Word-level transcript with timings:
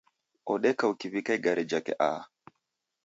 Odeka 0.53 0.83
ukiw'ika 0.93 1.31
igare 1.37 1.63
jake 1.69 1.93
aha. 2.07 2.21